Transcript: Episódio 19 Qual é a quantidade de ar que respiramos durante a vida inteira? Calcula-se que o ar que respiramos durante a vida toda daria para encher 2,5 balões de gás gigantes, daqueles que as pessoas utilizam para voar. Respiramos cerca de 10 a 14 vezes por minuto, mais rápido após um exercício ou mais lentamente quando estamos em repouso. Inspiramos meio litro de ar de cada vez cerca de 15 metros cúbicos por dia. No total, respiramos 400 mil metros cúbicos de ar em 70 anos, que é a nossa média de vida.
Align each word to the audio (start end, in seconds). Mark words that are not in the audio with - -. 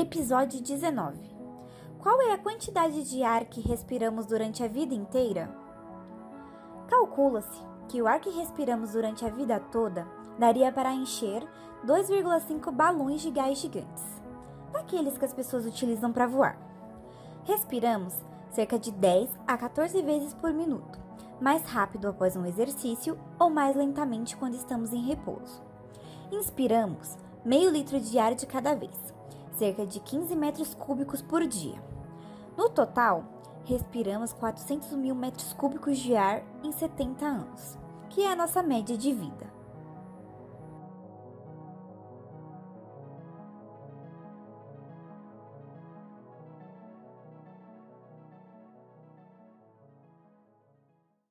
Episódio 0.00 0.62
19 0.62 1.18
Qual 2.00 2.22
é 2.22 2.32
a 2.32 2.38
quantidade 2.38 3.02
de 3.10 3.24
ar 3.24 3.46
que 3.46 3.60
respiramos 3.60 4.26
durante 4.26 4.62
a 4.62 4.68
vida 4.68 4.94
inteira? 4.94 5.52
Calcula-se 6.86 7.60
que 7.88 8.00
o 8.00 8.06
ar 8.06 8.20
que 8.20 8.30
respiramos 8.30 8.92
durante 8.92 9.24
a 9.24 9.28
vida 9.28 9.58
toda 9.58 10.06
daria 10.38 10.70
para 10.70 10.94
encher 10.94 11.42
2,5 11.84 12.70
balões 12.70 13.22
de 13.22 13.32
gás 13.32 13.58
gigantes, 13.58 14.04
daqueles 14.72 15.18
que 15.18 15.24
as 15.24 15.34
pessoas 15.34 15.66
utilizam 15.66 16.12
para 16.12 16.28
voar. 16.28 16.56
Respiramos 17.42 18.14
cerca 18.52 18.78
de 18.78 18.92
10 18.92 19.28
a 19.48 19.58
14 19.58 20.00
vezes 20.02 20.32
por 20.32 20.52
minuto, 20.52 20.96
mais 21.40 21.64
rápido 21.64 22.06
após 22.06 22.36
um 22.36 22.46
exercício 22.46 23.18
ou 23.36 23.50
mais 23.50 23.74
lentamente 23.74 24.36
quando 24.36 24.54
estamos 24.54 24.92
em 24.92 25.02
repouso. 25.02 25.60
Inspiramos 26.30 27.16
meio 27.44 27.68
litro 27.68 27.98
de 27.98 28.16
ar 28.16 28.36
de 28.36 28.46
cada 28.46 28.76
vez 28.76 29.17
cerca 29.58 29.84
de 29.84 29.98
15 29.98 30.36
metros 30.36 30.74
cúbicos 30.74 31.20
por 31.20 31.44
dia. 31.46 31.82
No 32.56 32.70
total, 32.70 33.24
respiramos 33.64 34.32
400 34.32 34.92
mil 34.92 35.14
metros 35.14 35.52
cúbicos 35.52 35.98
de 35.98 36.16
ar 36.16 36.42
em 36.62 36.70
70 36.70 37.26
anos, 37.26 37.76
que 38.08 38.22
é 38.22 38.32
a 38.32 38.36
nossa 38.36 38.62
média 38.62 38.96
de 38.96 39.12
vida. 39.12 39.47